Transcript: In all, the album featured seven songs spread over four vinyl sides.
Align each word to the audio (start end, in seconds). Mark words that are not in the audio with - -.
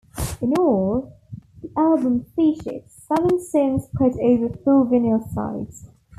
In 0.41 0.53
all, 0.57 1.13
the 1.61 1.69
album 1.77 2.25
featured 2.35 2.89
seven 2.89 3.39
songs 3.39 3.85
spread 3.85 4.13
over 4.13 4.49
four 4.49 4.83
vinyl 4.87 5.31
sides. 5.31 5.89